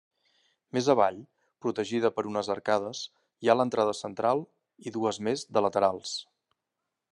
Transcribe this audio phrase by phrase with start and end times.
[0.77, 1.19] Més avall,
[1.65, 3.03] protegida per unes arcades,
[3.45, 4.43] hi ha l'entrada central,
[4.89, 6.19] i dues més de laterals.